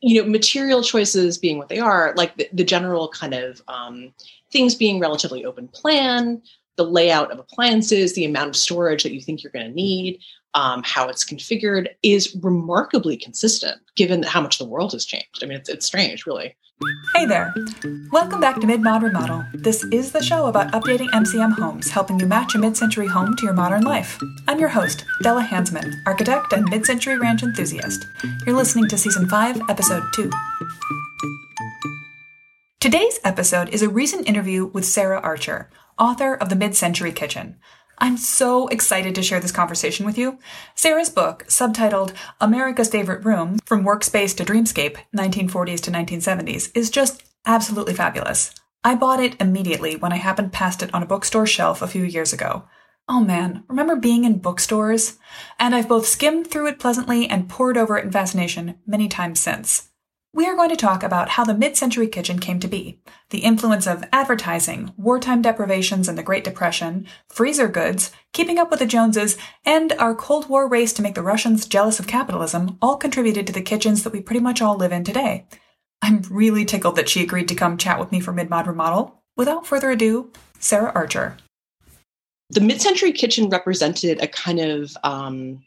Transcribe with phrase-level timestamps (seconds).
[0.00, 4.12] you know, material choices being what they are, like the, the general kind of um,
[4.50, 6.40] things being relatively open plan,
[6.80, 10.18] the layout of appliances, the amount of storage that you think you're going to need,
[10.54, 15.40] um, how it's configured is remarkably consistent given how much the world has changed.
[15.42, 16.56] I mean, it's, it's strange, really.
[17.14, 17.54] Hey there.
[18.10, 19.44] Welcome back to Mid Mod Remodel.
[19.52, 23.36] This is the show about updating MCM homes, helping you match a mid century home
[23.36, 24.18] to your modern life.
[24.48, 28.06] I'm your host, Della Hansmann, architect and mid century ranch enthusiast.
[28.46, 30.30] You're listening to Season 5, Episode 2.
[32.80, 35.68] Today's episode is a recent interview with Sarah Archer,
[36.00, 37.56] author of The Mid Century Kitchen.
[37.98, 40.38] I'm so excited to share this conversation with you.
[40.74, 47.22] Sarah's book, subtitled America's Favorite Room From Workspace to Dreamscape, 1940s to 1970s, is just
[47.44, 48.54] absolutely fabulous.
[48.82, 52.02] I bought it immediately when I happened past it on a bookstore shelf a few
[52.02, 52.64] years ago.
[53.06, 55.18] Oh man, remember being in bookstores?
[55.58, 59.40] And I've both skimmed through it pleasantly and pored over it in fascination many times
[59.40, 59.89] since.
[60.32, 63.00] We are going to talk about how the mid century kitchen came to be,
[63.30, 68.78] the influence of advertising, wartime deprivations and the Great Depression, freezer goods, keeping up with
[68.78, 72.96] the Joneses, and our Cold War race to make the Russians jealous of capitalism all
[72.96, 75.46] contributed to the kitchens that we pretty much all live in today.
[76.00, 79.20] I'm really tickled that she agreed to come chat with me for Mid Mod Remodel.
[79.36, 81.38] Without further ado, Sarah Archer.
[82.50, 85.64] The mid century kitchen represented a kind of um,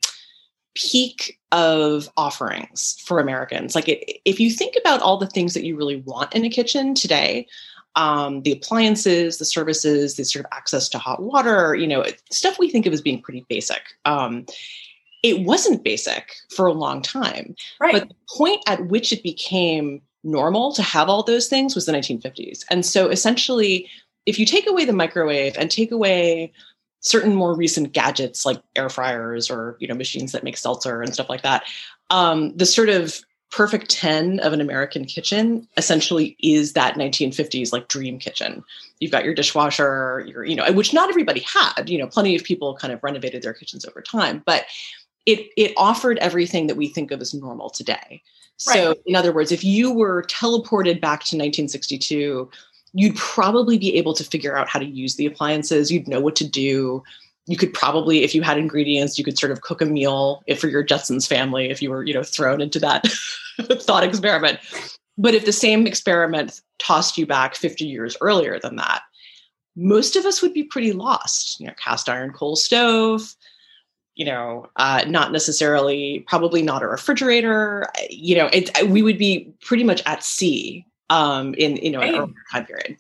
[0.76, 3.76] peak of offerings for Americans.
[3.76, 6.50] Like, it, if you think about all the things that you really want in a
[6.50, 7.48] kitchen today,
[7.96, 12.58] um, the appliances, the services, the sort of access to hot water, you know, stuff
[12.58, 13.82] we think of as being pretty basic.
[14.06, 14.46] Um,
[15.22, 17.56] it wasn't basic for a long time.
[17.80, 17.94] Right.
[17.94, 21.92] But the point at which it became normal to have all those things was the
[21.92, 22.66] 1950s.
[22.70, 23.88] And so essentially,
[24.26, 26.52] if you take away the microwave and take away
[27.04, 31.14] certain more recent gadgets like air fryers or you know machines that make seltzer and
[31.14, 31.64] stuff like that
[32.10, 37.88] um, the sort of perfect 10 of an american kitchen essentially is that 1950s like
[37.88, 38.64] dream kitchen
[39.00, 42.44] you've got your dishwasher your you know which not everybody had you know plenty of
[42.44, 44.66] people kind of renovated their kitchens over time but
[45.28, 48.24] it it offered everything that we think of as normal today
[48.58, 48.98] so right.
[49.06, 52.50] in other words if you were teleported back to 1962
[52.94, 55.92] you'd probably be able to figure out how to use the appliances.
[55.92, 57.04] You'd know what to do.
[57.46, 60.60] You could probably, if you had ingredients, you could sort of cook a meal if
[60.60, 63.06] for your Jetsons family, if you were, you know, thrown into that
[63.82, 64.60] thought experiment.
[65.18, 69.02] But if the same experiment tossed you back 50 years earlier than that,
[69.76, 71.60] most of us would be pretty lost.
[71.60, 73.36] You know, cast iron coal stove,
[74.16, 77.88] you know, uh, not necessarily, probably not a refrigerator.
[78.10, 82.16] You know, it, we would be pretty much at sea um, in you know an
[82.16, 82.98] earlier time period.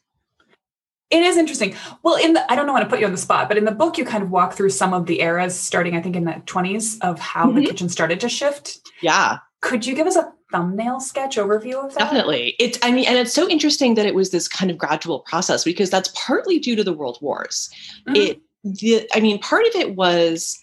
[1.10, 1.76] It is interesting.
[2.02, 3.66] Well, in the I don't know want to put you on the spot, but in
[3.66, 6.26] the book you kind of walk through some of the eras starting I think in
[6.26, 7.60] the 20s of how mm-hmm.
[7.60, 8.80] the kitchen started to shift.
[9.02, 9.40] Yeah.
[9.62, 12.00] Could you give us a thumbnail sketch overview of that?
[12.00, 12.56] Definitely.
[12.60, 15.64] It's I mean and it's so interesting that it was this kind of gradual process
[15.64, 17.70] because that's partly due to the world wars.
[18.08, 18.16] Mm-hmm.
[18.16, 20.60] It the I mean part of it was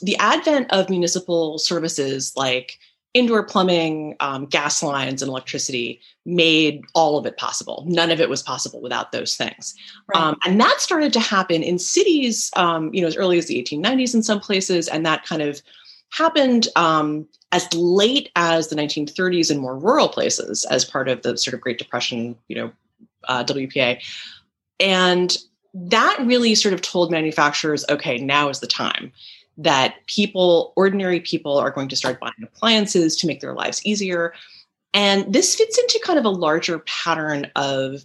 [0.00, 2.78] the advent of municipal services like
[3.14, 7.84] indoor plumbing, um, gas lines, and electricity made all of it possible.
[7.86, 9.74] None of it was possible without those things.
[10.08, 10.22] Right.
[10.22, 13.62] Um, and that started to happen in cities, um, you know, as early as the
[13.62, 15.60] 1890s in some places, and that kind of
[16.10, 21.36] happened um, as late as the 1930s in more rural places as part of the
[21.36, 22.72] sort of Great Depression, you know,
[23.28, 24.02] uh, WPA.
[24.80, 25.36] And
[25.74, 29.12] that really sort of told manufacturers, okay, now is the time
[29.58, 34.32] that people, ordinary people, are going to start buying appliances to make their lives easier.
[34.94, 38.04] And this fits into kind of a larger pattern of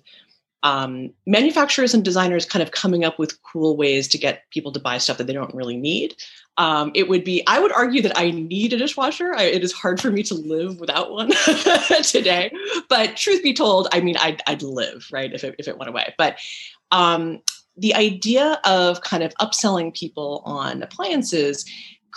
[0.64, 4.80] um, manufacturers and designers kind of coming up with cool ways to get people to
[4.80, 6.16] buy stuff that they don't really need.
[6.58, 9.34] Um, it would be, I would argue that I need a dishwasher.
[9.36, 11.30] I, it is hard for me to live without one
[12.04, 12.52] today.
[12.90, 15.90] But truth be told, I mean, I'd, I'd live, right, if it, if it went
[15.90, 16.16] away.
[16.18, 16.38] But
[16.92, 17.42] um,
[17.78, 21.66] the idea of kind of upselling people on appliances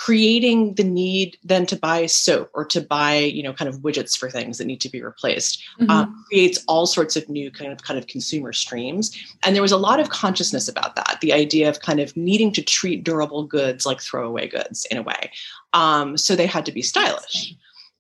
[0.01, 4.17] creating the need then to buy soap or to buy you know kind of widgets
[4.17, 5.91] for things that need to be replaced mm-hmm.
[5.91, 9.15] um, creates all sorts of new kind of kind of consumer streams.
[9.43, 12.51] And there was a lot of consciousness about that the idea of kind of needing
[12.53, 15.31] to treat durable goods like throwaway goods in a way
[15.75, 17.55] um, so they had to be stylish.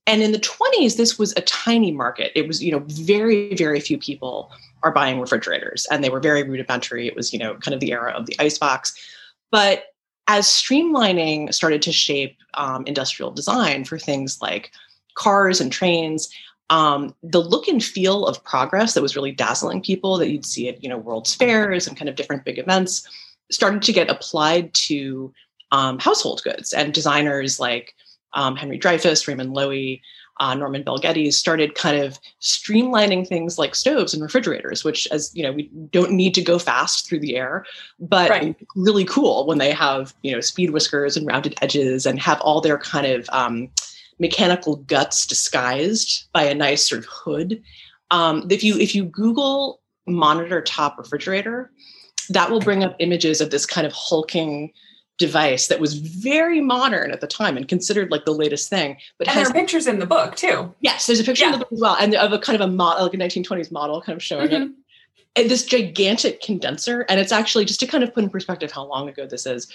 [0.06, 2.32] And in the 20s this was a tiny market.
[2.34, 4.50] It was you know very very few people
[4.82, 5.86] are buying refrigerators.
[5.90, 7.06] And they were very rudimentary.
[7.06, 8.94] It was you know kind of the era of the icebox.
[9.50, 9.84] But
[10.28, 14.70] as streamlining started to shape um, industrial design for things like
[15.16, 16.30] cars and trains
[16.70, 20.68] um, the look and feel of progress that was really dazzling people that you'd see
[20.68, 23.06] at you know world's fairs and kind of different big events
[23.50, 25.32] started to get applied to
[25.72, 26.72] um, household goods.
[26.72, 27.94] And designers like
[28.32, 30.00] um, henry dreyfuss raymond loewy
[30.40, 35.30] uh, Norman Bel Geddes started kind of streamlining things like stoves and refrigerators, which, as
[35.34, 37.64] you know, we don't need to go fast through the air,
[38.00, 38.56] but right.
[38.74, 42.60] really cool when they have you know speed whiskers and rounded edges and have all
[42.60, 43.68] their kind of um,
[44.18, 47.62] mechanical guts disguised by a nice sort of hood.
[48.10, 51.70] Um, if you if you Google monitor top refrigerator,
[52.30, 54.72] that will bring up images of this kind of hulking
[55.20, 58.96] device that was very modern at the time and considered like the latest thing.
[59.18, 60.74] But and has, there are pictures in the book too.
[60.80, 61.52] Yes, there's a picture yeah.
[61.52, 63.70] in the book as well, and of a kind of a model, like a 1920s
[63.70, 64.62] model, kind of showing mm-hmm.
[64.62, 64.70] it.
[65.36, 68.84] And this gigantic condenser, and it's actually just to kind of put in perspective how
[68.84, 69.72] long ago this is.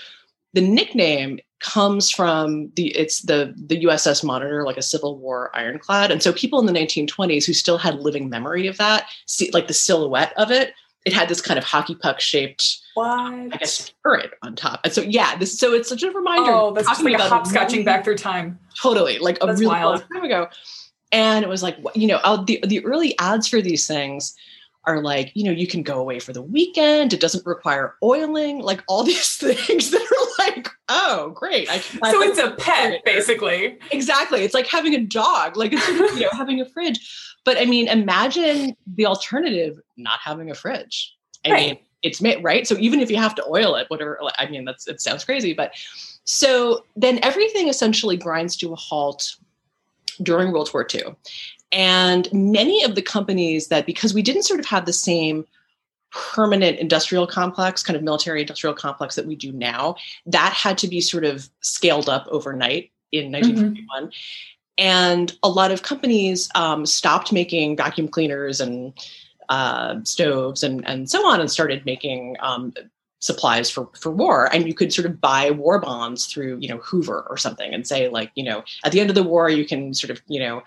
[0.54, 6.10] The nickname comes from the it's the the USS Monitor, like a Civil War ironclad,
[6.10, 9.68] and so people in the 1920s who still had living memory of that, see like
[9.68, 10.74] the silhouette of it,
[11.06, 13.08] it had this kind of hockey puck shaped what?
[13.08, 14.82] I guess turret on top.
[14.84, 16.52] And so yeah, this so it's such a reminder.
[16.52, 18.58] Oh, that's just like a hopscotching back through time.
[18.82, 20.00] Totally, like a that's really wild.
[20.00, 20.48] long time ago.
[21.12, 24.36] And it was like you know the the early ads for these things
[24.88, 27.14] are like you know you can go away for the weekend.
[27.14, 28.62] It doesn't require oiling.
[28.62, 31.68] Like all these things that are like oh great.
[31.70, 33.78] So it's a pet basically.
[33.92, 34.44] Exactly.
[34.44, 35.58] It's like having a dog.
[35.58, 37.34] Like it's you know having a fridge.
[37.44, 41.16] But I mean, imagine the alternative: not having a fridge.
[41.46, 41.68] I right.
[41.68, 42.68] mean it's made right.
[42.68, 45.54] So even if you have to oil it, whatever, I mean, that's it sounds crazy,
[45.54, 45.74] but
[46.24, 49.36] so then everything essentially grinds to a halt
[50.22, 51.16] during World War II.
[51.72, 55.46] And many of the companies that, because we didn't sort of have the same
[56.12, 59.96] permanent industrial complex, kind of military industrial complex that we do now,
[60.26, 64.04] that had to be sort of scaled up overnight in 1941.
[64.04, 64.10] Mm-hmm.
[64.78, 68.94] And a lot of companies um, stopped making vacuum cleaners and
[69.50, 72.74] uh, stoves and, and so on and started making um,
[73.20, 74.54] supplies for, for war.
[74.54, 77.88] And you could sort of buy war bonds through, you know, Hoover or something and
[77.88, 80.40] say like, you know, at the end of the war, you can sort of, you
[80.40, 80.62] know,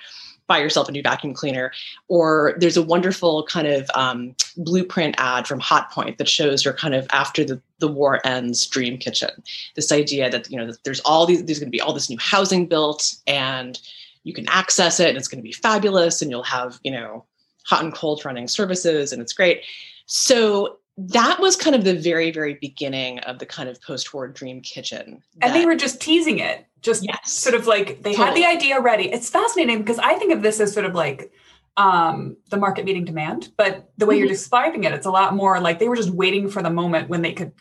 [0.49, 1.71] buy yourself a new vacuum cleaner.
[2.09, 6.95] Or there's a wonderful kind of um, blueprint ad from Hotpoint that shows your kind
[6.95, 9.31] of after the, the war ends dream kitchen.
[9.77, 12.19] This idea that, you know, there's all these, there's going to be all this new
[12.19, 13.79] housing built and
[14.25, 17.25] you can access it and it's going to be fabulous and you'll have, you know,
[17.65, 19.63] hot and cold running services and it's great.
[20.07, 24.61] So that was kind of the very, very beginning of the kind of post-war dream
[24.61, 25.23] kitchen.
[25.41, 28.43] and they were just teasing it, just yes, sort of like they totally.
[28.43, 29.11] had the idea ready.
[29.13, 31.33] It's fascinating because I think of this as sort of like
[31.77, 34.21] um, the market meeting demand, but the way mm-hmm.
[34.21, 37.09] you're describing it, it's a lot more like they were just waiting for the moment
[37.09, 37.53] when they could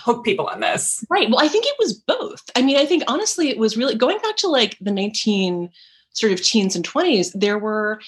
[0.00, 1.04] hook people on this.
[1.08, 1.30] Right.
[1.30, 2.42] Well, I think it was both.
[2.56, 5.70] I mean, I think honestly, it was really going back to like the 19
[6.14, 8.00] sort of teens and 20s, there were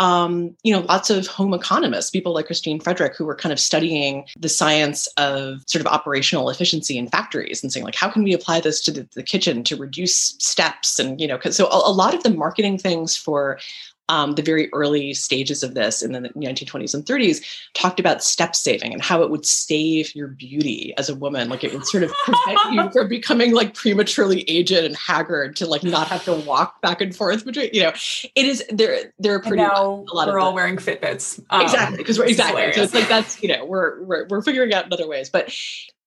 [0.00, 3.60] um, you know, lots of home economists, people like Christine Frederick, who were kind of
[3.60, 8.24] studying the science of sort of operational efficiency in factories and saying, like, how can
[8.24, 10.98] we apply this to the, the kitchen to reduce steps?
[10.98, 13.60] And, you know, so a, a lot of the marketing things for
[14.10, 17.40] um, the very early stages of this in the 1920s and 30s
[17.74, 21.48] talked about step saving and how it would save your beauty as a woman.
[21.48, 25.66] Like it would sort of prevent you from becoming like prematurely aged and haggard to
[25.66, 27.92] like not have to walk back and forth between, you know,
[28.34, 31.40] it is there, there are pretty a lot we're of all wearing Fitbits.
[31.50, 31.98] Um, exactly.
[31.98, 32.72] Because we're exactly.
[32.72, 35.54] So it's like, that's, you know, we're, we're, we're figuring out in other ways, but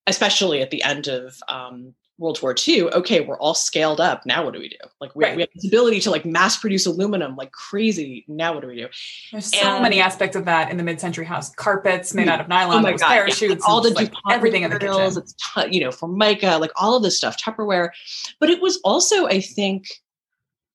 [0.06, 4.24] especially at the end of um, World War II, okay, we're all scaled up.
[4.24, 4.76] Now what do we do?
[5.00, 5.34] Like we, right.
[5.34, 8.24] we have this ability to like mass produce aluminum like crazy.
[8.28, 8.88] Now what do we do?
[9.32, 11.52] There's so and, many aspects of that in the mid-century house.
[11.56, 12.30] Carpets made hmm.
[12.30, 13.70] out of nylon, oh God, parachutes, yeah.
[13.72, 15.18] all the like everything in the kitchen.
[15.18, 17.90] It's t- you know, for formica, like all of this stuff, Tupperware.
[18.38, 19.86] But it was also, I think,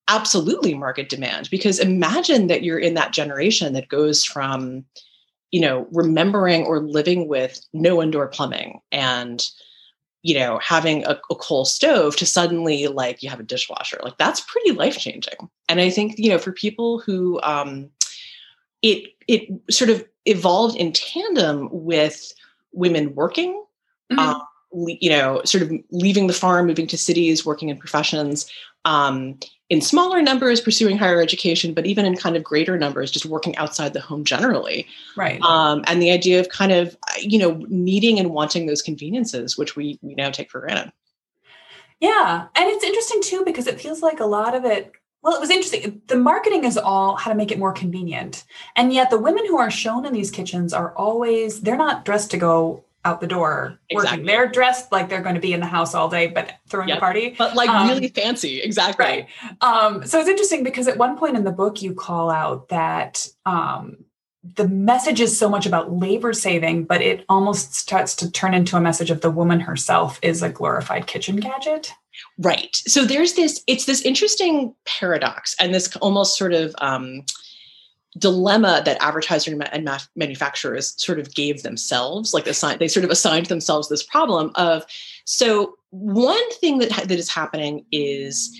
[0.10, 4.84] absolutely market demand because imagine that you're in that generation that goes from,
[5.52, 9.48] you know, remembering or living with no indoor plumbing and
[10.22, 14.18] you know having a, a, coal stove to suddenly like you have a dishwasher like
[14.18, 17.90] that's pretty life changing and i think you know for people who um
[18.82, 22.34] it it sort of evolved in tandem with
[22.74, 23.64] women working
[24.12, 24.20] mm-hmm.
[24.20, 28.50] um, you know sort of leaving the farm moving to cities working in professions
[28.86, 29.38] um,
[29.70, 33.56] in smaller numbers pursuing higher education, but even in kind of greater numbers, just working
[33.58, 34.88] outside the home generally.
[35.16, 35.40] Right.
[35.42, 39.76] Um, and the idea of kind of, you know, needing and wanting those conveniences, which
[39.76, 40.92] we, we now take for granted.
[42.00, 42.48] Yeah.
[42.56, 45.50] And it's interesting too, because it feels like a lot of it well, it was
[45.50, 46.02] interesting.
[46.08, 48.46] The marketing is all how to make it more convenient.
[48.76, 52.32] And yet the women who are shown in these kitchens are always, they're not dressed
[52.32, 54.26] to go out the door working.
[54.26, 56.98] They're dressed like they're going to be in the house all day, but throwing yep.
[56.98, 57.36] a party.
[57.38, 58.62] But like um, really fancy.
[58.62, 59.06] Exactly.
[59.06, 59.28] Right.
[59.62, 63.28] Um, so it's interesting because at one point in the book, you call out that
[63.46, 63.98] um,
[64.56, 68.76] the message is so much about labor saving, but it almost starts to turn into
[68.76, 71.92] a message of the woman herself is a glorified kitchen gadget.
[72.38, 72.76] Right.
[72.76, 77.24] So there's this, it's this interesting paradox and this almost sort of um,
[78.18, 83.12] dilemma that advertisers and ma- manufacturers sort of gave themselves, like assigned, they sort of
[83.12, 84.86] assigned themselves this problem of,
[85.26, 88.60] so one thing that, that is happening is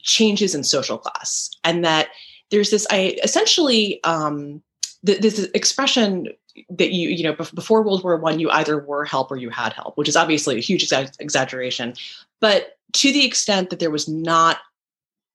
[0.00, 2.08] changes in social class and that
[2.50, 4.62] there's this, I essentially, um,
[5.04, 6.28] th- this expression
[6.70, 9.72] that you you know before world war one you either were help or you had
[9.72, 11.94] help which is obviously a huge exa- exaggeration.
[12.40, 14.58] But to the extent that there was not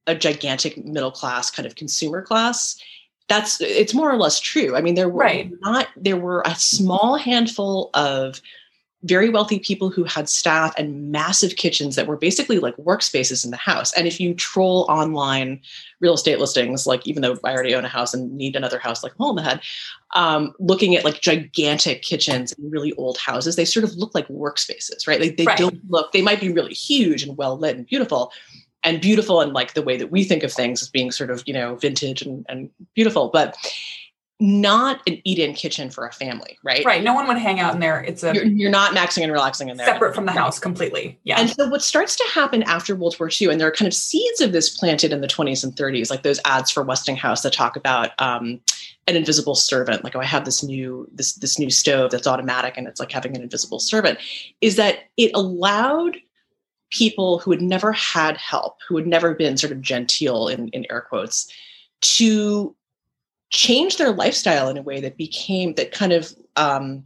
[0.08, 2.80] a gigantic middle class kind of consumer class
[3.30, 5.52] that's it's more or less true i mean there were right.
[5.62, 8.42] not there were a small handful of
[9.04, 13.52] very wealthy people who had staff and massive kitchens that were basically like workspaces in
[13.52, 13.94] the house.
[13.94, 15.62] And if you troll online
[16.02, 19.02] real estate listings, like even though I already own a house and need another house
[19.02, 19.62] like hole in the head,
[20.16, 24.28] um, looking at like gigantic kitchens in really old houses, they sort of look like
[24.28, 25.22] workspaces, right?
[25.22, 25.58] Like they right.
[25.58, 28.34] don't look, they might be really huge and well lit and beautiful.
[28.84, 31.44] And beautiful and like the way that we think of things as being sort of,
[31.46, 33.30] you know, vintage and, and beautiful.
[33.30, 33.58] But
[34.42, 36.86] not an eat-in kitchen for a family, right?
[36.86, 37.04] Right.
[37.04, 38.02] No one would hang out in there.
[38.02, 39.86] It's a you're, you're not maxing and relaxing in there.
[39.86, 41.20] Separate from the house completely.
[41.24, 41.42] Yeah.
[41.42, 43.94] And so what starts to happen after World War II, and there are kind of
[43.94, 47.52] seeds of this planted in the 20s and 30s, like those ads for Westinghouse that
[47.52, 48.62] talk about um,
[49.08, 50.06] an invisible servant.
[50.06, 53.12] Like, oh, I have this new this this new stove that's automatic, and it's like
[53.12, 54.20] having an invisible servant.
[54.62, 56.16] Is that it allowed
[56.90, 60.86] people who had never had help, who had never been sort of genteel in, in
[60.90, 61.52] air quotes,
[62.02, 62.76] to
[63.50, 67.04] change their lifestyle in a way that became that kind of um,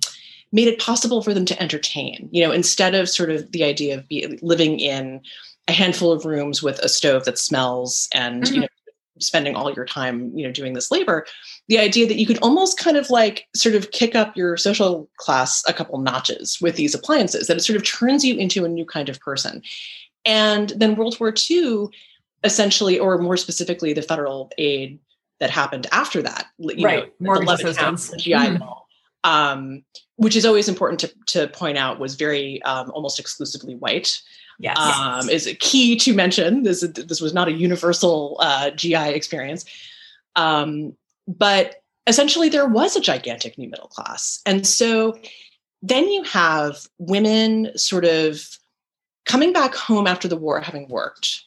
[0.51, 3.97] made it possible for them to entertain you know instead of sort of the idea
[3.97, 5.21] of be, living in
[5.67, 8.55] a handful of rooms with a stove that smells and mm-hmm.
[8.55, 8.67] you know
[9.23, 11.25] spending all your time you know doing this labor
[11.67, 15.09] the idea that you could almost kind of like sort of kick up your social
[15.17, 18.69] class a couple notches with these appliances that it sort of turns you into a
[18.69, 19.61] new kind of person
[20.25, 21.87] and then world war ii
[22.43, 24.99] essentially or more specifically the federal aid
[25.39, 26.47] that happened after that.
[26.57, 28.59] You right, know, mortgage assistance, GI mm.
[28.59, 28.85] Bill,
[29.23, 29.83] um,
[30.15, 34.17] which is always important to, to point out was very um, almost exclusively white.
[34.59, 36.63] Yes, um, is a key to mention.
[36.63, 39.65] This this was not a universal uh, GI experience,
[40.35, 40.95] um,
[41.27, 45.17] but essentially there was a gigantic new middle class, and so
[45.81, 48.57] then you have women sort of
[49.25, 51.43] coming back home after the war, having worked.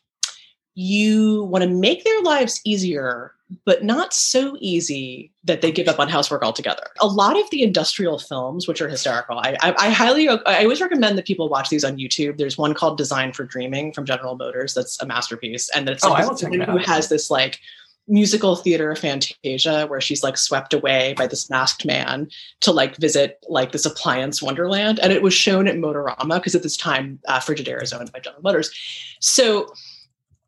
[0.75, 3.33] You want to make their lives easier
[3.65, 6.89] but not so easy that they give up on housework altogether.
[7.01, 10.81] A lot of the industrial films, which are hysterical, I, I, I, highly, I always
[10.81, 12.39] recommend that people watch these on YouTube.
[12.39, 16.11] There's one called Design for Dreaming from General Motors that's a masterpiece, and it's oh,
[16.11, 17.61] like who has this like
[18.09, 22.29] musical theater fantasia where she's like swept away by this masked man
[22.61, 26.65] to like visit like this appliance wonderland, and it was shown at Motorama because at
[26.65, 28.73] this time uh, Frigidaire is owned by General Motors,
[29.21, 29.73] so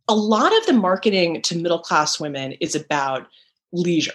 [0.08, 3.26] a lot of the marketing to middle class women is about
[3.72, 4.12] leisure.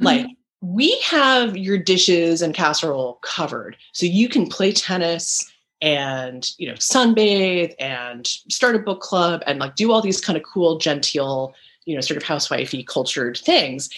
[0.00, 0.04] Mm-hmm.
[0.04, 0.26] Like
[0.60, 3.76] we have your dishes and casserole covered.
[3.92, 9.58] So you can play tennis and, you know, sunbathe and start a book club and
[9.58, 11.54] like do all these kind of cool, genteel,
[11.86, 13.88] you know, sort of housewifey cultured things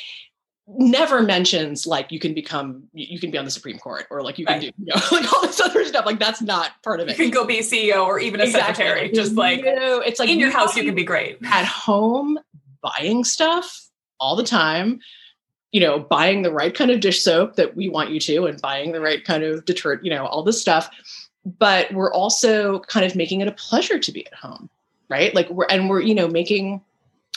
[0.78, 4.38] never mentions like you can become you can be on the Supreme Court or like
[4.38, 6.06] you can do you know like all this other stuff.
[6.06, 7.18] Like that's not part of it.
[7.18, 8.84] You can go be a CEO or even a exactly.
[8.84, 9.12] secretary.
[9.12, 11.38] Just like you know, it's like in your house you can be great.
[11.44, 12.38] At home,
[12.80, 13.88] buying stuff
[14.20, 15.00] all the time.
[15.72, 18.60] You know, buying the right kind of dish soap that we want you to, and
[18.60, 20.04] buying the right kind of deterrent.
[20.04, 20.90] You know, all this stuff.
[21.44, 24.70] But we're also kind of making it a pleasure to be at home,
[25.08, 25.34] right?
[25.34, 26.82] Like we're and we're you know making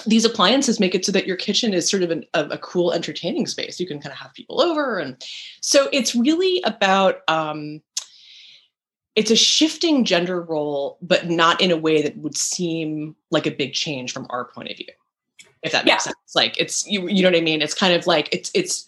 [0.06, 2.92] these appliances make it so that your kitchen is sort of an, a, a, cool
[2.92, 3.80] entertaining space.
[3.80, 5.16] You can kind of have people over and
[5.62, 7.82] so it's really about um,
[9.16, 13.52] it's a shifting gender role but not in a way that would seem like a
[13.52, 14.88] big change from our point of view
[15.66, 16.12] if that makes yeah.
[16.12, 16.36] sense.
[16.36, 17.62] Like it's you, you know what i mean?
[17.62, 18.86] It's kind of like it's it's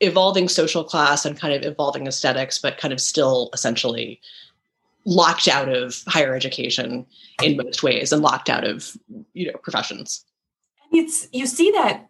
[0.00, 4.20] evolving social class and kind of evolving aesthetics but kind of still essentially
[5.04, 7.04] locked out of higher education
[7.42, 8.96] in most ways and locked out of
[9.32, 10.24] you know professions
[10.92, 12.08] it's you see that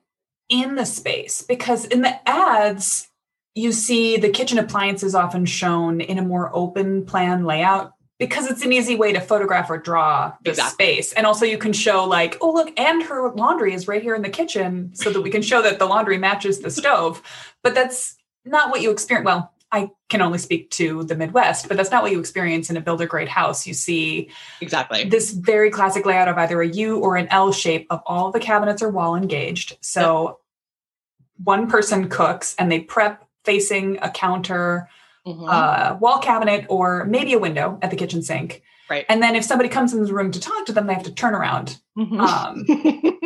[0.49, 3.09] in the space because in the ads
[3.55, 8.65] you see the kitchen appliances often shown in a more open plan layout because it's
[8.65, 10.85] an easy way to photograph or draw the exactly.
[10.85, 11.13] space.
[11.13, 14.23] And also you can show like, oh look, and her laundry is right here in
[14.23, 17.23] the kitchen so that we can show that the laundry matches the stove.
[17.63, 19.27] But that's not what you experience.
[19.27, 22.77] Well, I can only speak to the Midwest, but that's not what you experience in
[22.77, 23.67] a builder grade house.
[23.67, 27.87] You see exactly this very classic layout of either a U or an L shape
[27.91, 29.77] of all the cabinets are wall engaged.
[29.81, 30.37] So yep.
[31.45, 34.89] one person cooks and they prep facing a counter,
[35.27, 35.45] mm-hmm.
[35.47, 38.63] uh, wall cabinet, or maybe a window at the kitchen sink.
[38.89, 39.05] Right.
[39.09, 41.13] And then if somebody comes in the room to talk to them, they have to
[41.13, 41.79] turn around.
[41.97, 42.21] Mhm.
[42.21, 42.65] Um,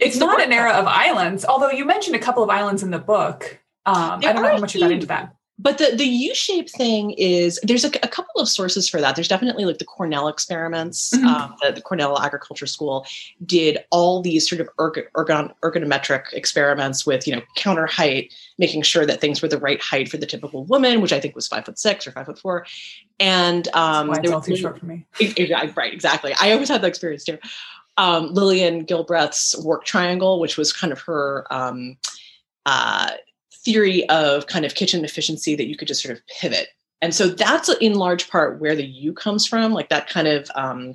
[0.00, 2.90] it's the not an era of islands, although you mentioned a couple of islands in
[2.90, 3.60] the book.
[3.86, 5.34] Um, I don't know how much you got into that.
[5.58, 9.14] But the the U shape thing is there's a, a couple of sources for that.
[9.14, 11.14] There's definitely like the Cornell experiments.
[11.14, 11.24] Mhm.
[11.24, 13.06] Um, the, the Cornell Agriculture School
[13.46, 18.82] did all these sort of erg- ergon, ergonometric experiments with you know counter height, making
[18.82, 21.48] sure that things were the right height for the typical woman, which I think was
[21.48, 22.66] five foot six or five foot four.
[23.18, 25.06] And um, Why it's all too short for me.
[25.74, 26.34] Right, exactly.
[26.38, 27.38] I always had that experience too.
[27.96, 31.96] Um, Lillian Gilbreth's work triangle, which was kind of her um,
[32.66, 33.12] uh,
[33.66, 36.68] theory of kind of kitchen efficiency that you could just sort of pivot.
[37.02, 40.48] And so that's in large part where the U comes from, like that kind of
[40.54, 40.94] um,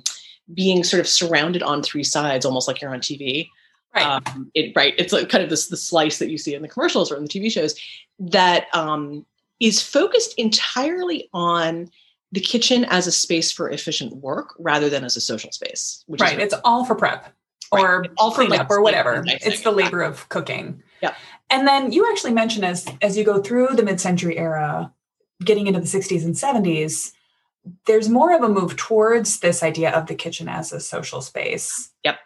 [0.52, 3.48] being sort of surrounded on three sides, almost like you're on TV.
[3.94, 4.06] Right.
[4.06, 4.94] Um, it, right.
[4.96, 7.24] It's like kind of this the slice that you see in the commercials or in
[7.24, 7.78] the TV shows
[8.18, 9.26] that um,
[9.60, 11.90] is focused entirely on
[12.32, 16.02] the kitchen as a space for efficient work rather than as a social space.
[16.06, 16.40] Which right.
[16.40, 17.34] It's all for prep
[17.70, 18.10] or Right.
[18.18, 19.22] All for, like, cleanup or whatever.
[19.26, 20.82] It's the labor of cooking.
[21.02, 21.14] Yeah.
[21.52, 24.92] And then you actually mentioned as as you go through the mid-century era,
[25.44, 27.12] getting into the 60s and 70s,
[27.86, 31.90] there's more of a move towards this idea of the kitchen as a social space.
[32.04, 32.16] Yep.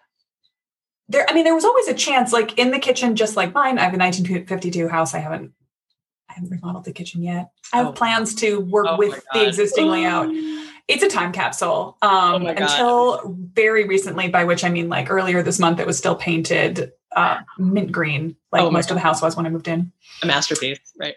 [1.09, 3.79] There, I mean, there was always a chance, like in the kitchen, just like mine.
[3.79, 5.15] I have a 1952 house.
[5.15, 5.53] I haven't,
[6.29, 7.51] I haven't remodeled the kitchen yet.
[7.73, 7.93] I have Oh.
[7.93, 10.29] plans to work Oh with the existing layout.
[10.89, 11.97] It's a time capsule.
[12.01, 15.99] Um, Oh until very recently, by which I mean like earlier this month, it was
[15.99, 19.67] still painted uh, mint green, like Oh most of the house was when I moved
[19.69, 19.91] in.
[20.23, 21.15] a masterpiece, right?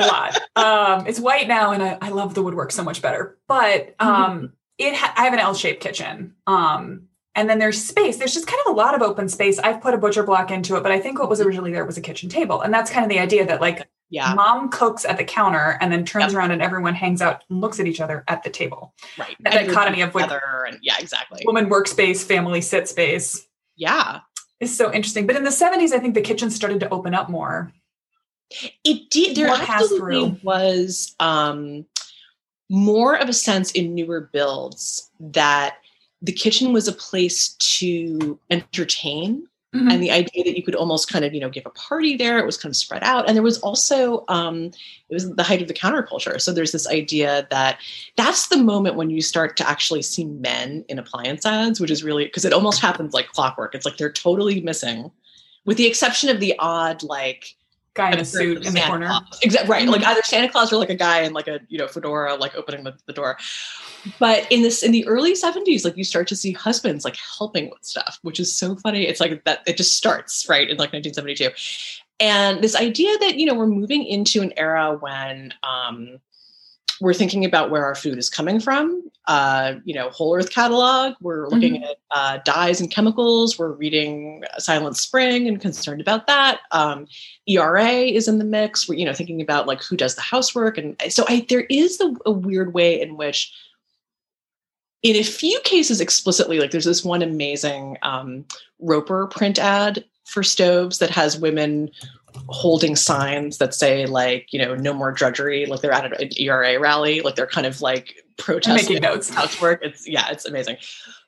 [0.00, 0.40] A lot.
[0.56, 3.38] um, it's white now, and I, I love the woodwork so much better.
[3.46, 6.34] But um, it ha- I have an L-shaped kitchen.
[6.46, 7.02] Um,
[7.34, 8.16] and then there's space.
[8.16, 9.58] There's just kind of a lot of open space.
[9.58, 11.96] I've put a butcher block into it, but I think what was originally there was
[11.98, 15.16] a kitchen table, and that's kind of the idea that like yeah, mom cooks at
[15.18, 16.34] the counter and then turns Yep.
[16.34, 18.92] around and everyone hangs out and looks at each other at the table.
[19.16, 19.36] right.
[19.40, 20.28] that And dichotomy of, like,
[20.66, 21.42] and yeah, exactly.
[21.46, 23.46] Woman workspace, family sit space
[23.76, 24.18] Yeah,
[24.60, 25.26] is so interesting.
[25.26, 27.72] But in the 70s, I think the kitchen started to open up more.
[28.84, 29.36] it did.
[29.36, 31.86] There More absolutely was um,
[32.68, 35.76] more of a sense in newer builds that
[36.22, 39.92] the kitchen was a place to entertain Mhm.
[39.92, 42.38] and the idea that you could almost kind of you know give a party there
[42.38, 44.64] it was kind of spread out and there was also um,
[45.08, 47.78] it was the height of the counterculture so there's this idea that
[48.16, 52.02] that's the moment when you start to actually see men in appliance ads which is
[52.02, 55.08] really because it almost happens like clockwork it's like they're totally missing
[55.66, 57.54] with the exception of the odd like
[57.94, 59.10] Guy in a suit in the corner.
[59.42, 59.86] Exactly right.
[59.86, 59.90] Mhm.
[59.90, 62.54] Like either Santa Claus or like a guy in like a you know fedora, like
[62.54, 63.36] opening the, the door.
[64.18, 67.70] But in this in the early 70s, like you start to see husbands like helping
[67.70, 69.06] with stuff, which is so funny.
[69.06, 71.50] It's like that it just starts right in like 1972.
[72.18, 76.20] And this idea that you know we're moving into an era when um
[77.00, 79.02] we're thinking about where our food is coming from.
[79.26, 81.14] Uh, you know, Whole Earth catalog.
[81.20, 83.58] We're looking at uh, dyes and chemicals.
[83.58, 86.60] We're reading Silent Spring and concerned about that.
[86.72, 87.06] Um,
[87.46, 88.88] ERA is in the mix.
[88.88, 92.00] We're you know thinking about like who does the housework, and so I, there is
[92.00, 93.52] a, a weird way in which,
[95.02, 98.44] in a few cases, explicitly, like there's this one amazing um,
[98.80, 101.90] Roper print ad for stoves that has women
[102.48, 106.78] holding signs that say like you know no more drudgery like they're at an ERA
[106.78, 109.28] rally like they're kind of like I'm protesting making notes.
[109.28, 110.76] housework it's yeah it's amazing.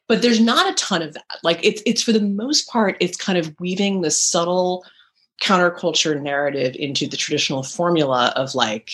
[0.09, 1.39] But there's not a ton of that.
[1.43, 4.85] Like it's it's for the most part it's kind of weaving this subtle
[5.43, 8.93] counterculture narrative into the traditional formula of like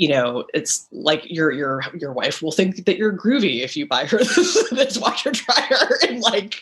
[0.00, 3.86] you know it's like your your your wife will think that you're groovy if you
[3.86, 6.58] buy her this, this washer dryer in like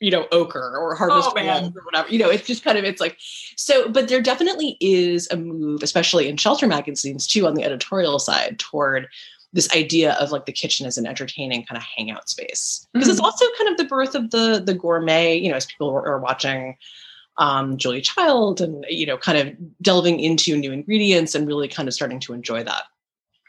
[0.00, 1.64] you know ochre or harvest Oh, man.
[1.76, 2.08] Or whatever.
[2.08, 3.18] You know it's just kind of it's like
[3.56, 8.18] so but there definitely is a move especially in shelter magazines too on the editorial
[8.18, 9.06] side toward
[9.52, 12.88] this idea of like the kitchen as an entertaining kind of hangout space.
[12.94, 13.26] Because it's mm-hmm.
[13.26, 16.78] also kind of the birth of the the gourmet you know as people are watching
[17.38, 21.88] um, Julia Child and you know kind of delving into new ingredients and really kind
[21.88, 22.84] of starting to enjoy that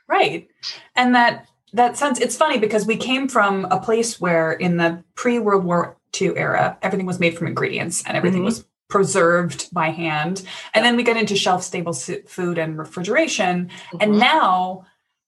[0.07, 0.47] Right.
[0.95, 5.03] And that that sense it's funny because we came from a place where in the
[5.15, 8.45] pre-World War II era, everything was made from ingredients and everything Mhm.
[8.45, 10.43] was preserved by hand.
[10.75, 13.71] And then we got into shelf stable food and refrigeration.
[13.99, 14.19] And Mhm.
[14.19, 14.85] now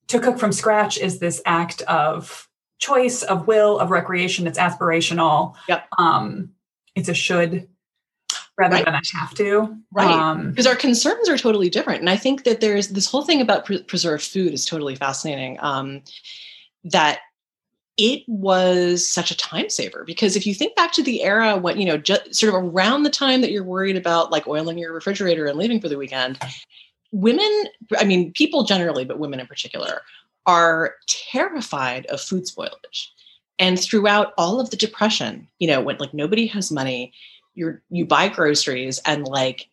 [0.07, 4.45] to cook from scratch is this act of choice, of will, of recreation.
[4.45, 5.55] It's aspirational.
[5.67, 5.87] Yep.
[5.97, 6.51] Um,
[6.93, 7.67] it's a should
[8.57, 8.85] rather Right.
[8.85, 9.75] than a have to.
[9.91, 10.09] Right.
[10.09, 13.41] Um, because our concerns are totally different and i think that there's this whole thing
[13.41, 16.01] about pre- preserved food is totally fascinating um,
[16.83, 17.19] that
[17.97, 21.79] it was such a time saver because if you think back to the era when
[21.79, 24.93] you know just sort of around the time that you're worried about like oiling your
[24.93, 26.37] refrigerator and leaving for the weekend
[27.11, 27.63] women
[27.97, 30.01] i mean people generally but women in particular
[30.45, 33.07] are terrified of food spoilage.
[33.57, 37.13] And throughout all of the depression, you know, when like nobody has money,
[37.55, 39.67] you're you buy groceries and like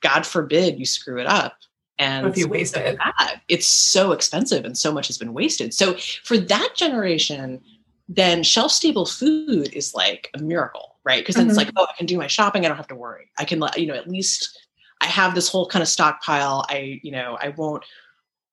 [0.00, 1.56] God forbid you screw it up.
[1.98, 3.40] And if you waste it, bad.
[3.48, 5.74] it's so expensive and so much has been wasted.
[5.74, 7.60] So for that generation,
[8.08, 11.20] then shelf stable food is like a miracle, right?
[11.20, 11.50] Because then mm-hmm.
[11.50, 12.64] it's like, oh, I can do my shopping.
[12.64, 13.30] I don't have to worry.
[13.36, 14.66] I can, you know, at least
[15.00, 16.64] I have this whole kind of stockpile.
[16.68, 17.84] I, you know, I won't,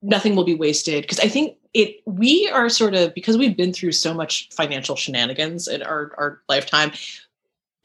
[0.01, 1.03] nothing will be wasted.
[1.03, 4.95] Because I think it, we are sort of, because we've been through so much financial
[4.95, 6.91] shenanigans in our, our lifetime,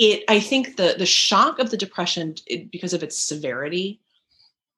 [0.01, 4.01] it, I think the, the shock of the depression, it, because of its severity,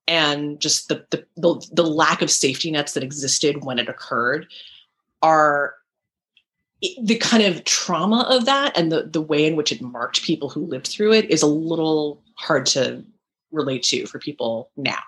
[0.09, 4.49] and just the, the, the the lack of safety nets that existed when it occurred
[5.23, 5.77] are
[7.05, 10.49] the kind of trauma of that and the, the way in which it marked people
[10.49, 13.05] who lived through it is a little hard to
[13.53, 15.05] relate to for people now.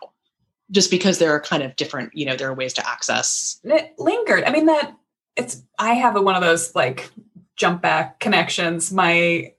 [0.70, 3.58] Just because there are kind of different you know there are ways to access.
[3.64, 4.44] It lingered.
[4.44, 4.94] I mean that
[5.34, 7.10] it's i have a, one of those like
[7.56, 8.92] jump back connections.
[8.92, 9.53] My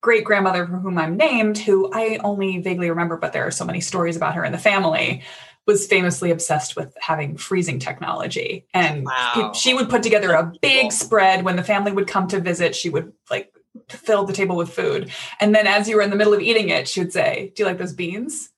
[0.00, 3.64] great grandmother for whom i'm named who i only vaguely remember but there are so
[3.64, 5.22] many stories about her in the family
[5.66, 8.66] was famously obsessed with having freezing technology.
[8.74, 9.52] And wow.
[9.54, 12.74] she would put together a big spread when the family would come to visit.
[12.74, 13.54] She would like
[13.88, 15.10] fill the table with food.
[15.38, 17.62] And then as you were in the middle of eating it, she would say, Do
[17.62, 18.50] you like those beans?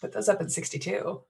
[0.00, 1.20] Put those up in 62.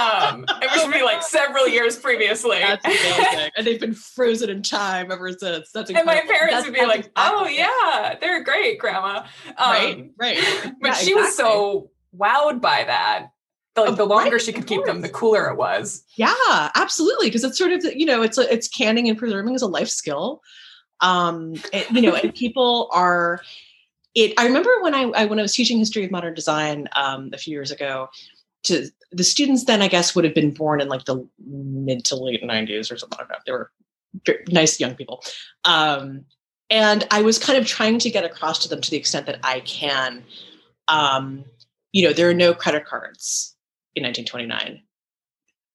[0.00, 2.60] Um, it was be like several years previously.
[2.62, 5.70] And they've been frozen in time ever since.
[5.72, 6.12] That's incredible.
[6.12, 10.38] And my parents that's, would be like, "Oh yeah, they're great, Grandma." Um, right, right.
[10.80, 11.14] But yeah, she exactly.
[11.14, 13.30] was so wowed by that
[13.74, 16.04] the, like the longer right, she could keep them, the cooler it was.
[16.16, 17.26] Yeah, absolutely.
[17.26, 19.88] Because it's sort of you know it's a, it's canning and preserving is a life
[19.88, 20.40] skill.
[21.00, 23.40] Um, it, you know, and people are.
[24.14, 24.32] It.
[24.38, 27.38] I remember when I, I when I was teaching history of modern design um, a
[27.38, 28.08] few years ago.
[28.64, 32.16] To the students, then I guess would have been born in like the mid to
[32.16, 33.40] late '90s or something like that.
[33.46, 33.70] They were
[34.48, 35.22] nice young people.
[35.64, 36.24] Um,
[36.70, 39.38] and I was kind of trying to get across to them to the extent that
[39.42, 40.24] I can.
[40.88, 41.44] Um,
[41.92, 43.54] you know, there are no credit cards
[43.94, 44.82] in 1929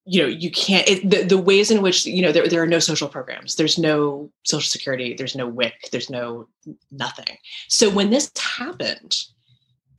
[0.10, 2.68] you know you can't it, the, the ways in which you know there, there are
[2.68, 6.48] no social programs there's no social security there's no wic there's no
[6.92, 9.16] nothing so when this happened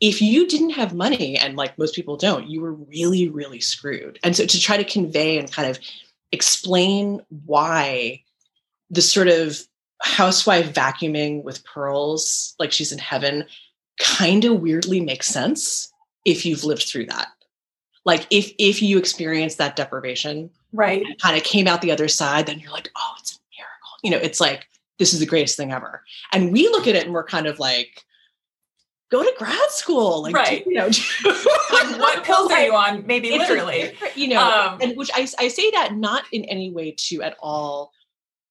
[0.00, 4.18] if you didn't have money and like most people don't you were really really screwed.
[4.24, 5.78] And so to try to convey and kind of
[6.32, 8.22] explain why
[8.90, 9.60] the sort of
[10.02, 13.44] housewife vacuuming with pearls like she's in heaven
[14.00, 15.92] kind of weirdly makes sense
[16.24, 17.28] if you've lived through that.
[18.06, 21.04] Like if if you experience that deprivation right.
[21.20, 23.98] kind of came out the other side then you're like oh it's a miracle.
[24.02, 24.66] You know it's like
[24.98, 26.02] this is the greatest thing ever.
[26.32, 28.04] And we look at it and we're kind of like
[29.10, 30.64] go to grad school like right.
[30.66, 30.86] you know
[31.72, 33.06] like what pills are you on?
[33.06, 33.92] Maybe literally.
[34.14, 37.36] you know um, and which I, I say that not in any way to at
[37.40, 37.92] all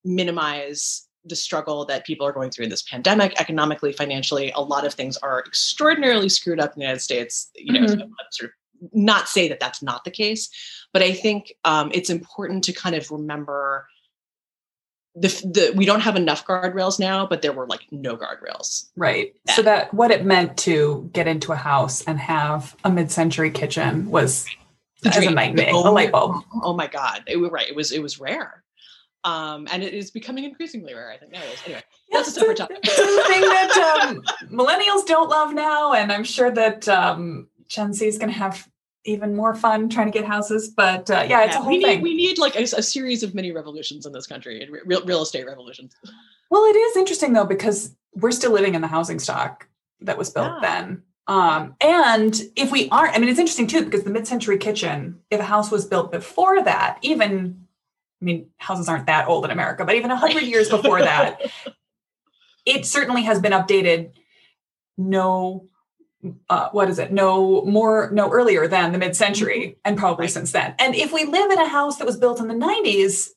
[0.03, 3.39] minimize the struggle that people are going through in this pandemic.
[3.39, 7.73] Economically financially a lot of things are extraordinarily screwed up in the united states you
[7.73, 8.09] know mm-hmm.
[8.31, 8.55] sort of
[8.93, 10.49] not say that that's not the case,
[10.93, 13.87] but I think um, it's important to kind of remember
[15.19, 18.89] the, the we don't have enough guardrails now, but there were like no guardrails.
[18.95, 19.33] Right.
[19.45, 19.55] Then.
[19.55, 24.09] So that what it meant to get into a house and have a mid-century kitchen
[24.09, 24.45] was
[25.01, 26.43] the as a nightmare, oh, a light bulb.
[26.63, 27.67] Oh my god, it was right.
[27.67, 28.63] It was it was rare.
[29.25, 31.61] Um, and it is becoming increasingly rare, I think, nowadays.
[31.65, 32.79] Anyway, yeah, that's a separate topic.
[32.83, 37.91] it's a thing that um, millennials don't love now, and I'm sure that um, Gen
[37.91, 38.65] Z is going to have
[39.05, 40.69] even more fun trying to get houses.
[40.69, 41.97] But uh, yeah, it's yeah, a whole we thing.
[41.97, 45.21] Need, we need like a, a, series of mini revolutions in this country, real, real
[45.21, 45.95] estate revolutions.
[46.49, 49.67] Well, it is interesting though because we're still living in the housing stock
[50.01, 50.79] that was built yeah.
[50.79, 51.03] then.
[51.27, 55.39] Um, and if we aren't, I mean, it's interesting too because the mid-century kitchen, if
[55.39, 57.67] a house was built before that, even,
[58.19, 61.39] I mean, houses aren't that old in America, but even a hundred years before that,
[62.65, 64.11] it certainly has been updated.
[64.97, 65.67] No
[66.49, 67.11] uh, what is it?
[67.11, 69.79] No more, no earlier than the mid century, mm-hmm.
[69.85, 70.31] and probably right.
[70.31, 70.75] since then.
[70.79, 73.29] And if we live in a house that was built in the 90s,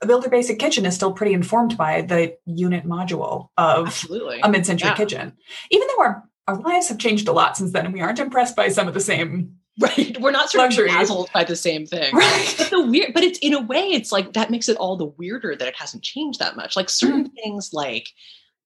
[0.00, 4.40] a builder basic kitchen is still pretty informed by the unit module of Absolutely.
[4.42, 4.94] a mid century yeah.
[4.94, 5.32] kitchen.
[5.70, 8.54] Even though our, our lives have changed a lot since then, and we aren't impressed
[8.54, 12.12] by some of the same right we're not sort of dazzled by the same thing
[12.12, 14.96] right but the weird but it's in a way it's like that makes it all
[14.96, 17.34] the weirder that it hasn't changed that much like certain mm-hmm.
[17.36, 18.08] things like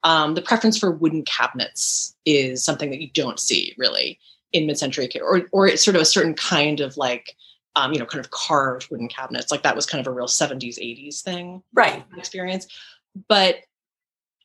[0.04, 4.18] um, the preference for wooden cabinets is something that you don't see really
[4.52, 7.36] in mid-century or or it's sort of a certain kind of like
[7.76, 9.50] um, you know kind of carved wooden cabinets.
[9.50, 12.04] Like that was kind of a real 70s 80s thing right.
[12.16, 12.66] experience.
[13.28, 13.60] But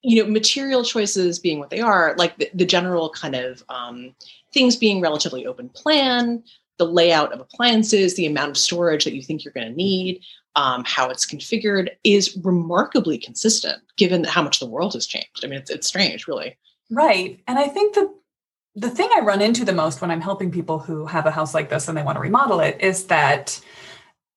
[0.03, 4.13] you know material choices being what they are like the, the general kind of um,
[4.53, 6.43] things being relatively open plan
[6.77, 10.21] the layout of appliances the amount of storage that you think you're going to need
[10.57, 15.43] um, how it's configured is remarkably consistent given how much the world has changed.
[15.43, 16.57] I mean, it's, it's strange, really.
[16.89, 17.39] Right.
[17.47, 18.13] And I think the
[18.75, 21.55] the thing I run into the most when I'm helping people who have a house
[21.55, 23.59] like this and they want to remodel it is that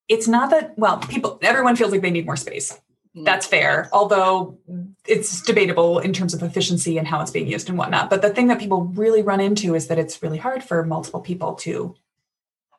[0.08, 2.72] it's not that well, people everyone feels like they need more space.
[2.72, 3.24] Mm-hmm.
[3.24, 4.58] That's fair, although
[5.06, 8.10] it's debatable in terms of efficiency and how it's being used and whatnot.
[8.10, 11.20] But the thing that people really run into is that it's really hard for multiple
[11.20, 11.94] people to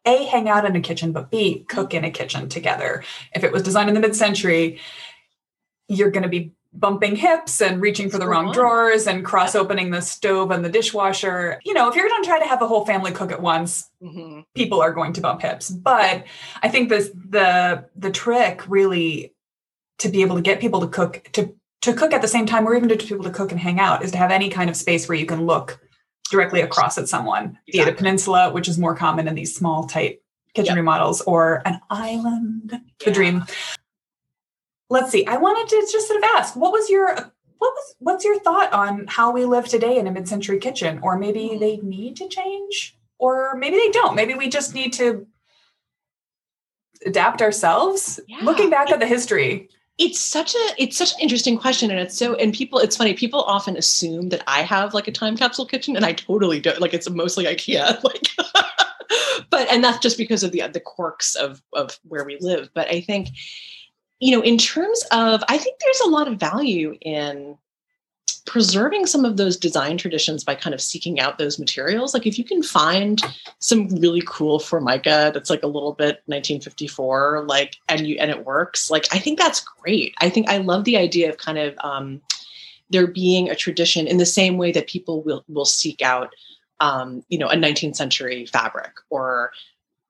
[0.06, 3.04] a hang out in a kitchen but b cook in a kitchen together
[3.36, 4.80] if it was designed in the mid-century
[5.88, 9.92] you're going to be bumping hips and reaching for the wrong drawers and cross opening
[9.92, 11.60] the stove and the dishwasher.
[11.66, 13.90] You know, if you're going to try to have a whole family cook at once,
[14.02, 14.42] mm-hmm.
[14.56, 15.70] people are going to bump hips.
[15.70, 16.26] But
[16.64, 19.34] I think this the the trick really
[20.00, 22.68] to be able to get people to cook to to cook at the same time
[22.68, 24.76] or even to people to cook and hang out is to have any kind of
[24.76, 25.81] space where you can look
[26.32, 27.72] directly across at someone, exactly.
[27.72, 30.22] be it a peninsula, which is more common in these small, tight
[30.56, 30.78] kitchen yep.
[30.78, 32.80] remodels, or an island, yeah.
[33.06, 33.46] the dream
[34.92, 35.26] let's see.
[35.26, 38.72] I wanted to just sort of ask, what was your what was what's your thought
[38.74, 41.00] on how we live today in a mid-century kitchen?
[41.02, 41.60] Or maybe hmm.
[41.60, 44.16] they need to change, or maybe they don't.
[44.16, 45.26] Maybe we just need to
[47.06, 48.20] adapt ourselves.
[48.28, 48.40] Yeah.
[48.44, 49.70] Looking back at the history,
[50.02, 53.14] it's such a it's such an interesting question and it's so and people it's funny
[53.14, 56.82] people often assume that i have like a time capsule kitchen and i totally don't
[56.82, 58.28] like it's mostly ikea like
[59.50, 62.88] but and that's just because of the the quirks of of where we live but
[62.90, 63.30] i think
[64.22, 67.58] you know, in terms of, I think there's a lot of value in
[68.46, 72.14] preserving some of those design traditions by kind of seeking out those materials.
[72.14, 73.22] Like if you can find
[73.60, 78.46] some really cool formica that's like a little bit 1954, like and you and it
[78.46, 80.14] works, like I think that's great.
[80.20, 82.22] I think I love the idea of kind of um,
[82.90, 86.34] there being a tradition in the same way that people will will seek out
[86.80, 89.52] um, you know a 19th century fabric or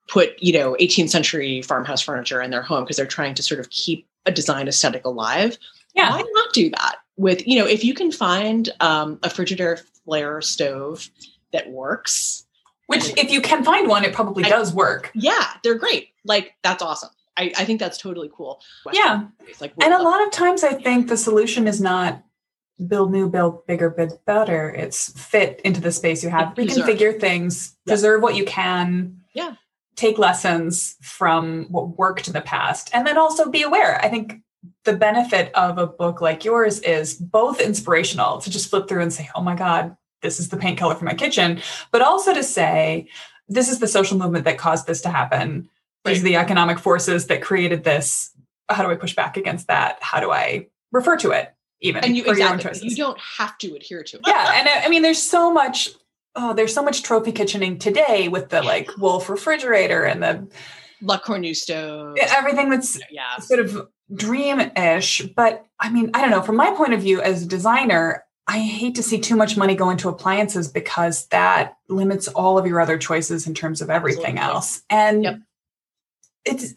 [0.07, 3.59] put you know 18th century farmhouse furniture in their home because they're trying to sort
[3.59, 5.57] of keep a design aesthetic alive
[5.95, 9.81] yeah why not do that with you know if you can find um, a frigidaire
[10.05, 11.09] Flair stove
[11.53, 12.45] that works.
[12.87, 15.11] Which if you can find one it probably I, does work.
[15.13, 16.09] Yeah they're great.
[16.25, 17.09] Like that's awesome.
[17.37, 18.61] I, I think that's totally cool.
[18.91, 19.27] Yeah.
[19.61, 22.23] Like and a lot of times i think the solution is not
[22.87, 24.69] build new, build bigger, build better.
[24.69, 26.55] It's fit into the space you have.
[26.55, 29.21] Reconfigure things, preserve what you can.
[29.33, 29.55] Yeah.
[29.95, 32.89] Take lessons from what worked in the past.
[32.93, 34.03] And then also be aware.
[34.03, 34.41] I think
[34.83, 39.13] the benefit of a book like yours is both inspirational to just flip through and
[39.13, 42.43] say, oh my God, this is the paint color for my kitchen, but also to
[42.43, 43.07] say,
[43.47, 45.69] this is the social movement that caused this to happen.
[46.05, 46.13] Right.
[46.13, 48.31] These are the economic forces that created this.
[48.69, 49.97] How do I push back against that?
[50.01, 51.53] How do I refer to it?
[51.81, 52.79] Even and you, exactly.
[52.87, 54.23] you don't have to adhere to it.
[54.25, 55.89] Yeah, and I, I mean, there's so much
[56.35, 60.47] oh, there's so much trophy kitchening today with the like Wolf refrigerator and the
[61.01, 62.17] La Cornue stove.
[62.37, 63.37] Everything that's yeah.
[63.39, 65.23] sort of dream-ish.
[65.35, 66.41] But I mean, I don't know.
[66.41, 69.75] From my point of view as a designer, I hate to see too much money
[69.75, 74.37] go into appliances because that limits all of your other choices in terms of everything
[74.37, 74.55] Absolutely.
[74.55, 74.81] else.
[74.89, 75.39] And yep.
[76.45, 76.73] it's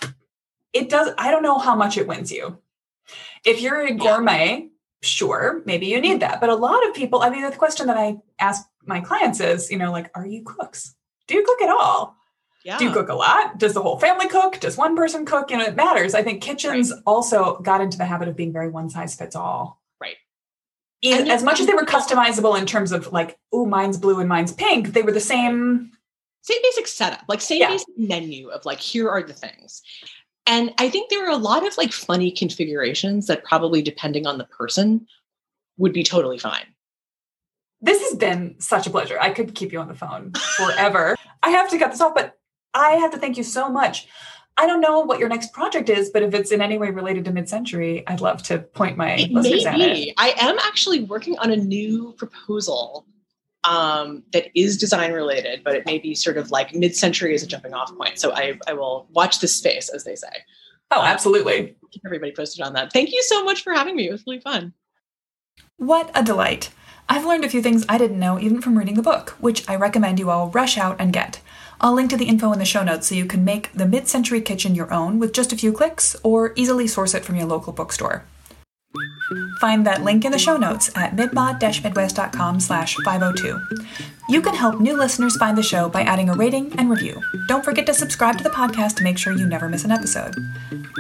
[0.73, 2.59] it does I don't know how much it wins you.
[3.45, 4.69] If you're a gourmet, yeah.
[5.03, 6.41] sure, maybe you need that.
[6.41, 9.71] But a lot of people, I mean, the question that I ask my clients is,
[9.71, 10.95] you know, like, are you cooks?
[11.27, 12.17] Do you cook at all?
[12.65, 12.79] Yeah.
[12.79, 13.59] Do you cook a lot?
[13.59, 14.59] Does the whole family cook?
[14.59, 15.51] Does one person cook?
[15.51, 16.15] You know, it matters.
[16.15, 17.03] I think kitchens right.
[17.07, 19.83] also got into the habit of being very one size fits all.
[20.01, 20.17] Right.
[21.03, 24.29] And as much as they were customizable in terms of like, oh, mine's blue and
[24.29, 25.93] mine's pink, they were the same.
[26.41, 27.69] Same basic setup, like same yeah.
[27.69, 29.81] basic menu of like, here are the things.
[30.47, 34.37] And I think there are a lot of like funny configurations that probably, depending on
[34.37, 35.07] the person,
[35.79, 36.67] would be totally fine.
[37.81, 39.19] This has been such a pleasure.
[39.19, 41.17] I could keep you on the phone forever.
[41.43, 42.39] I have to cut this off, but
[42.75, 44.09] I have to thank you so much.
[44.57, 47.25] I don't know what your next project is, but if it's in any way related
[47.25, 50.15] to mid-century, I'd love to point my it listeners at it.
[50.17, 53.07] I am actually working on a new proposal
[53.65, 57.47] um, that is design related, but it may be sort of like mid-century as a
[57.47, 58.21] jumping off point.
[58.21, 60.29] So I, I will watch this space, as they say.
[60.91, 61.75] Oh, absolutely.
[61.91, 62.93] keep everybody posted on that.
[62.93, 64.09] Thank you so much for having me.
[64.09, 64.73] It was really fun.
[65.77, 66.71] What a delight.
[67.09, 69.77] I've learned a few things I didn't know even from reading the book, which I
[69.77, 71.41] recommend you all rush out and get.
[71.85, 74.09] I'll link to the info in the show notes so you can make the mid
[74.09, 77.45] century kitchen your own with just a few clicks or easily source it from your
[77.45, 78.25] local bookstore.
[79.61, 83.61] Find that link in the show notes at midmod-midwest.com slash 502.
[84.29, 87.21] You can help new listeners find the show by adding a rating and review.
[87.47, 90.35] Don't forget to subscribe to the podcast to make sure you never miss an episode.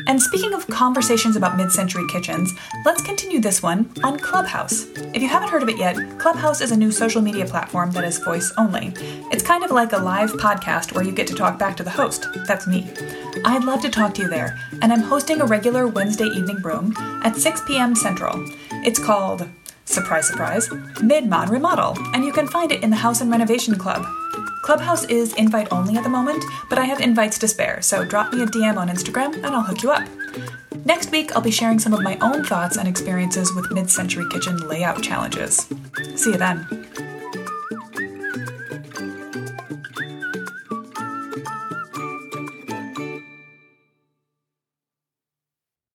[0.07, 2.53] And speaking of conversations about mid century kitchens,
[2.85, 4.87] let's continue this one on Clubhouse.
[5.15, 8.05] If you haven't heard of it yet, Clubhouse is a new social media platform that
[8.05, 8.93] is voice only.
[9.33, 11.91] It's kind of like a live podcast where you get to talk back to the
[11.91, 12.27] host.
[12.47, 12.87] That's me.
[13.47, 16.93] I'd love to talk to you there, and I'm hosting a regular Wednesday evening room
[17.25, 17.95] at 6 p.m.
[17.95, 18.44] Central.
[18.85, 19.49] It's called
[19.87, 20.71] surprise, surprise,
[21.03, 24.05] Mid-Mod Remodel, and you can find it in the House and Renovation Club.
[24.63, 28.35] Clubhouse is invite only at the moment, but I have invites to spare, so drop
[28.35, 30.07] me a DM on Instagram and I'll hook you up.
[30.85, 34.27] Next week, I'll be sharing some of my own thoughts and experiences with mid century
[34.31, 35.67] kitchen layout challenges.
[36.15, 37.14] See you then.